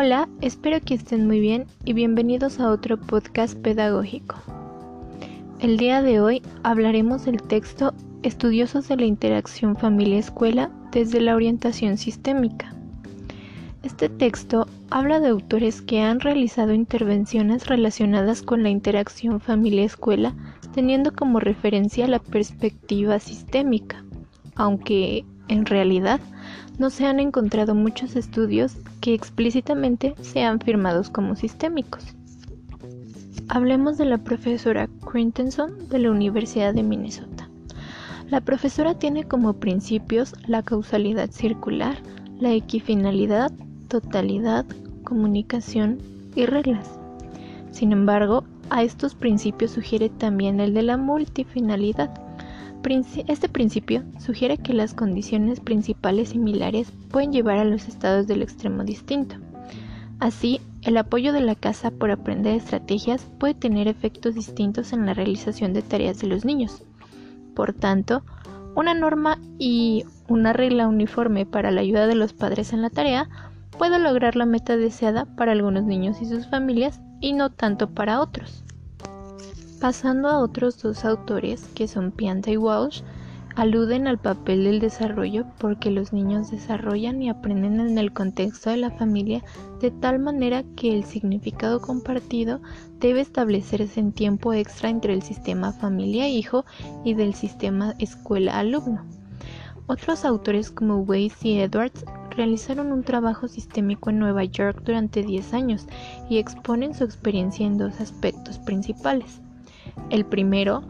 [0.00, 4.36] Hola, espero que estén muy bien y bienvenidos a otro podcast pedagógico.
[5.58, 11.96] El día de hoy hablaremos del texto Estudiosos de la interacción familia-escuela desde la orientación
[11.96, 12.72] sistémica.
[13.82, 20.32] Este texto habla de autores que han realizado intervenciones relacionadas con la interacción familia-escuela
[20.72, 24.04] teniendo como referencia la perspectiva sistémica,
[24.54, 26.20] aunque en realidad
[26.78, 32.04] no se han encontrado muchos estudios que explícitamente sean firmados como sistémicos.
[33.48, 37.48] Hablemos de la profesora Quintenson de la Universidad de Minnesota.
[38.30, 41.96] La profesora tiene como principios la causalidad circular,
[42.38, 43.50] la equifinalidad,
[43.88, 44.66] totalidad,
[45.02, 45.98] comunicación
[46.36, 46.98] y reglas.
[47.70, 52.10] Sin embargo, a estos principios sugiere también el de la multifinalidad,
[53.26, 58.84] este principio sugiere que las condiciones principales similares pueden llevar a los estados del extremo
[58.84, 59.36] distinto.
[60.20, 65.14] Así, el apoyo de la casa por aprender estrategias puede tener efectos distintos en la
[65.14, 66.82] realización de tareas de los niños.
[67.54, 68.22] Por tanto,
[68.74, 73.28] una norma y una regla uniforme para la ayuda de los padres en la tarea
[73.76, 78.20] puede lograr la meta deseada para algunos niños y sus familias y no tanto para
[78.20, 78.64] otros.
[79.80, 83.02] Pasando a otros dos autores, que son Pianta y Walsh,
[83.54, 88.76] aluden al papel del desarrollo porque los niños desarrollan y aprenden en el contexto de
[88.76, 89.44] la familia
[89.80, 92.60] de tal manera que el significado compartido
[92.98, 96.64] debe establecerse en tiempo extra entre el sistema familia-hijo
[97.04, 99.04] y del sistema escuela-alumno.
[99.86, 105.54] Otros autores como Weiss y Edwards realizaron un trabajo sistémico en Nueva York durante 10
[105.54, 105.86] años
[106.28, 109.40] y exponen su experiencia en dos aspectos principales.
[110.10, 110.82] El primero,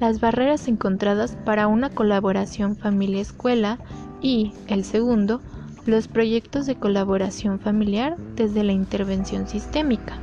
[0.00, 3.78] las barreras encontradas para una colaboración familia-escuela
[4.20, 5.40] y el segundo,
[5.86, 10.18] los proyectos de colaboración familiar desde la intervención sistémica.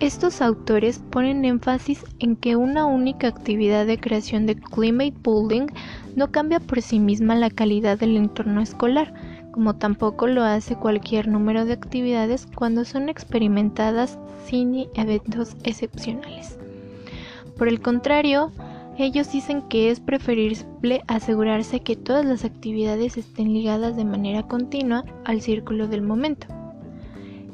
[0.00, 5.66] Estos autores ponen énfasis en que una única actividad de creación de climate building
[6.16, 9.14] no cambia por sí misma la calidad del entorno escolar,
[9.52, 16.58] como tampoco lo hace cualquier número de actividades cuando son experimentadas sin eventos excepcionales.
[17.56, 18.50] Por el contrario,
[18.98, 25.04] ellos dicen que es preferible asegurarse que todas las actividades estén ligadas de manera continua
[25.24, 26.46] al círculo del momento.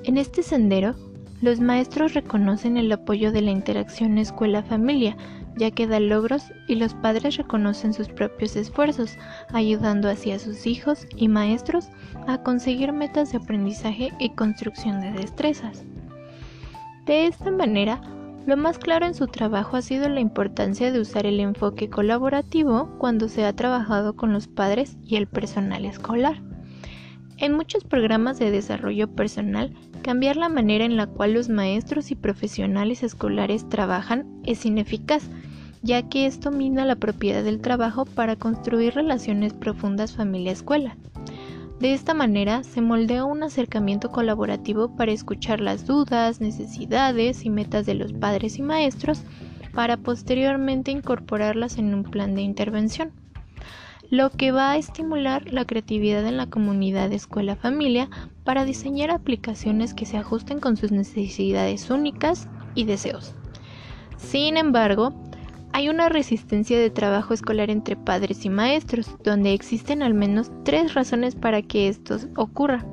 [0.05, 0.95] En este sendero,
[1.41, 5.17] los maestros reconocen el apoyo de la interacción escuela-familia,
[5.57, 9.17] ya que da logros y los padres reconocen sus propios esfuerzos,
[9.53, 11.89] ayudando así a sus hijos y maestros
[12.27, 15.85] a conseguir metas de aprendizaje y construcción de destrezas.
[17.07, 18.01] De esta manera,
[18.47, 22.89] lo más claro en su trabajo ha sido la importancia de usar el enfoque colaborativo
[22.99, 26.43] cuando se ha trabajado con los padres y el personal escolar.
[27.37, 32.15] En muchos programas de desarrollo personal, cambiar la manera en la cual los maestros y
[32.15, 35.31] profesionales escolares trabajan es ineficaz,
[35.83, 40.97] ya que esto mina la propiedad del trabajo para construir relaciones profundas familia-escuela.
[41.81, 47.87] De esta manera se moldea un acercamiento colaborativo para escuchar las dudas, necesidades y metas
[47.87, 49.23] de los padres y maestros
[49.73, 53.13] para posteriormente incorporarlas en un plan de intervención,
[54.11, 58.11] lo que va a estimular la creatividad en la comunidad escuela-familia
[58.45, 63.35] para diseñar aplicaciones que se ajusten con sus necesidades únicas y deseos.
[64.19, 65.15] Sin embargo,
[65.73, 70.95] hay una resistencia de trabajo escolar entre padres y maestros, donde existen al menos tres
[70.95, 72.85] razones para que esto ocurra.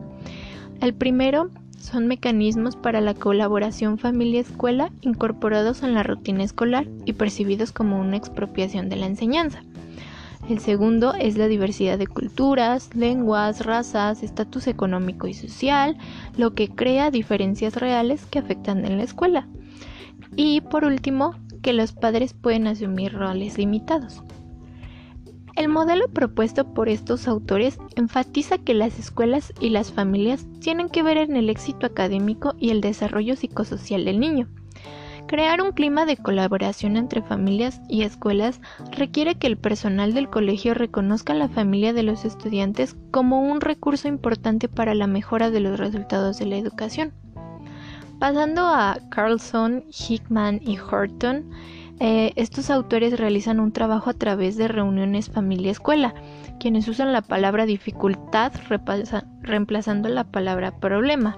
[0.79, 1.49] El primero
[1.79, 8.17] son mecanismos para la colaboración familia-escuela incorporados en la rutina escolar y percibidos como una
[8.17, 9.63] expropiación de la enseñanza.
[10.49, 15.97] El segundo es la diversidad de culturas, lenguas, razas, estatus económico y social,
[16.37, 19.47] lo que crea diferencias reales que afectan en la escuela.
[20.35, 21.35] Y por último,
[21.67, 24.23] que los padres pueden asumir roles limitados.
[25.57, 31.03] El modelo propuesto por estos autores enfatiza que las escuelas y las familias tienen que
[31.03, 34.47] ver en el éxito académico y el desarrollo psicosocial del niño.
[35.27, 38.61] Crear un clima de colaboración entre familias y escuelas
[38.93, 43.59] requiere que el personal del colegio reconozca a la familia de los estudiantes como un
[43.59, 47.11] recurso importante para la mejora de los resultados de la educación.
[48.19, 51.51] Pasando a Carlson, Hickman y Horton,
[51.99, 56.15] eh, estos autores realizan un trabajo a través de reuniones familia-escuela,
[56.59, 58.53] quienes usan la palabra dificultad
[59.41, 61.37] reemplazando la palabra problema.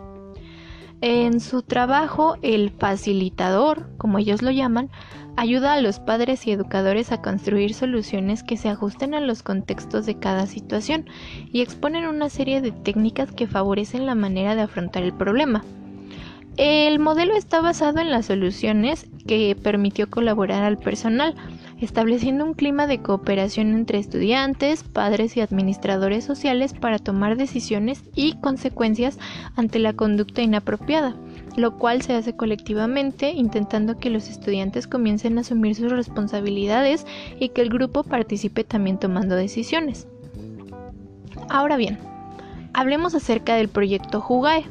[1.01, 4.89] En su trabajo, el facilitador, como ellos lo llaman,
[5.35, 10.05] ayuda a los padres y educadores a construir soluciones que se ajusten a los contextos
[10.05, 11.05] de cada situación
[11.51, 15.61] y exponen una serie de técnicas que favorecen la manera de afrontar el problema.
[16.59, 21.33] El modelo está basado en las soluciones que permitió colaborar al personal,
[21.79, 28.33] estableciendo un clima de cooperación entre estudiantes, padres y administradores sociales para tomar decisiones y
[28.41, 29.17] consecuencias
[29.55, 31.15] ante la conducta inapropiada,
[31.55, 37.07] lo cual se hace colectivamente intentando que los estudiantes comiencen a asumir sus responsabilidades
[37.39, 40.09] y que el grupo participe también tomando decisiones.
[41.47, 41.99] Ahora bien,
[42.73, 44.65] hablemos acerca del proyecto Jugae.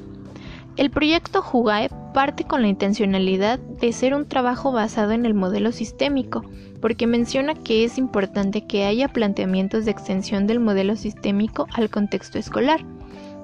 [0.78, 5.72] El proyecto Jugae parte con la intencionalidad de ser un trabajo basado en el modelo
[5.72, 6.44] sistémico,
[6.80, 12.38] porque menciona que es importante que haya planteamientos de extensión del modelo sistémico al contexto
[12.38, 12.84] escolar,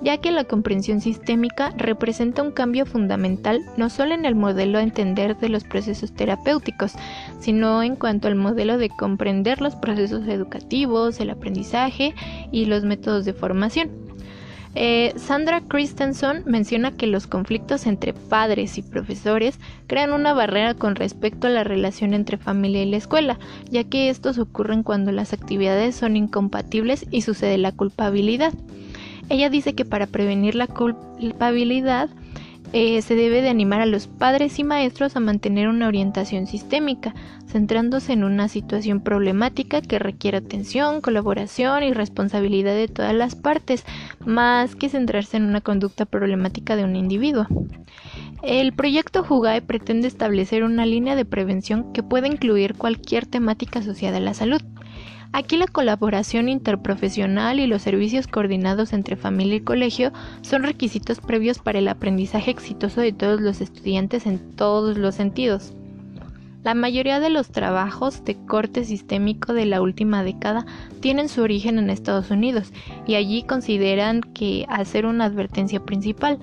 [0.00, 4.84] ya que la comprensión sistémica representa un cambio fundamental no solo en el modelo a
[4.84, 6.92] entender de los procesos terapéuticos,
[7.40, 12.14] sino en cuanto al modelo de comprender los procesos educativos, el aprendizaje
[12.52, 14.03] y los métodos de formación.
[14.76, 20.96] Eh, Sandra Christensen menciona que los conflictos entre padres y profesores crean una barrera con
[20.96, 23.38] respecto a la relación entre familia y la escuela,
[23.70, 28.52] ya que estos ocurren cuando las actividades son incompatibles y sucede la culpabilidad.
[29.28, 32.10] Ella dice que para prevenir la culpabilidad,
[32.76, 37.14] eh, se debe de animar a los padres y maestros a mantener una orientación sistémica,
[37.46, 43.84] centrándose en una situación problemática que requiere atención, colaboración y responsabilidad de todas las partes,
[44.26, 47.46] más que centrarse en una conducta problemática de un individuo.
[48.42, 54.16] El proyecto Jugae pretende establecer una línea de prevención que pueda incluir cualquier temática asociada
[54.16, 54.60] a la salud.
[55.34, 61.58] Aquí la colaboración interprofesional y los servicios coordinados entre familia y colegio son requisitos previos
[61.58, 65.72] para el aprendizaje exitoso de todos los estudiantes en todos los sentidos.
[66.62, 70.66] La mayoría de los trabajos de corte sistémico de la última década
[71.00, 72.72] tienen su origen en Estados Unidos
[73.04, 76.38] y allí consideran que hacer una advertencia principal.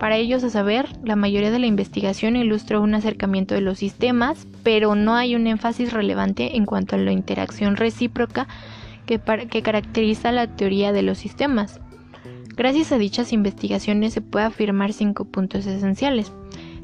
[0.00, 4.46] Para ellos, a saber, la mayoría de la investigación ilustra un acercamiento de los sistemas,
[4.62, 8.48] pero no hay un énfasis relevante en cuanto a la interacción recíproca
[9.04, 11.82] que, caracteriza la teoría de los sistemas.
[12.56, 16.32] Gracias a dichas investigaciones se puede afirmar cinco puntos esenciales.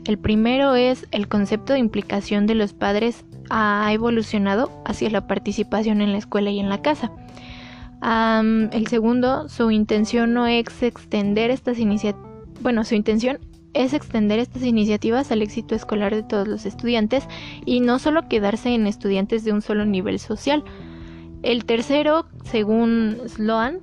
[0.05, 6.03] El primero es el concepto de implicación de los padres ha evolucionado hacia la participación
[6.03, 7.11] en la escuela y en la casa.
[8.03, 12.26] el segundo, su intención no es extender estas iniciativas
[12.61, 13.39] bueno, su intención
[13.75, 17.29] es extender estas iniciativas al éxito escolar de todos los estudiantes
[17.65, 20.65] y no solo quedarse en estudiantes de un solo nivel social.
[21.43, 23.81] El tercero, según Sloan,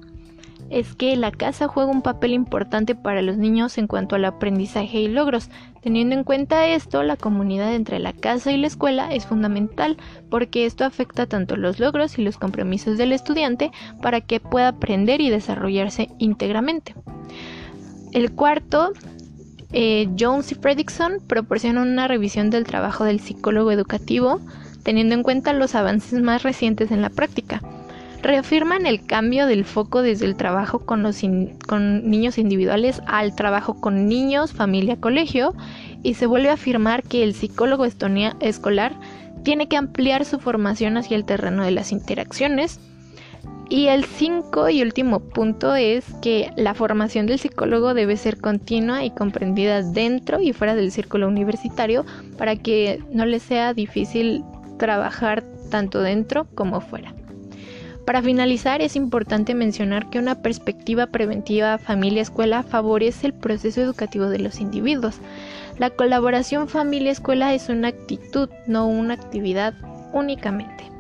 [0.70, 5.02] es que la casa juega un papel importante para los niños en cuanto al aprendizaje
[5.02, 5.50] y logros.
[5.81, 9.98] Teniendo en cuenta esto, la comunidad entre la casa y la escuela es fundamental
[10.31, 13.72] porque esto afecta tanto los logros y los compromisos del estudiante
[14.02, 16.96] para que pueda aprender y desarrollarse íntegramente.
[18.13, 18.94] El cuarto,
[19.71, 24.39] eh, Jones y Fredrickson proporcionan una revisión del trabajo del psicólogo educativo,
[24.83, 27.62] teniendo en cuenta los avances más recientes en la práctica.
[28.21, 31.21] Reafirman el cambio del foco desde el trabajo con, los
[31.68, 35.56] con niños individuales al trabajo con niños, familia, colegio,
[36.04, 38.94] y se vuelve a afirmar que el psicólogo escolar
[39.44, 42.80] tiene que ampliar su formación hacia el terreno de las interacciones,
[43.69, 49.03] y el cinco y último punto es que la formación del psicólogo debe ser continua
[49.03, 52.05] y comprendida dentro y fuera del círculo universitario
[52.38, 54.43] para que no le sea difícil
[54.77, 57.13] trabajar tanto dentro como fuera.
[58.05, 64.39] Para finalizar, es importante mencionar que una perspectiva preventiva familia-escuela favorece el proceso educativo de
[64.39, 65.20] los individuos.
[65.77, 69.74] La colaboración familia-escuela es una actitud, no una actividad
[70.12, 70.93] únicamente.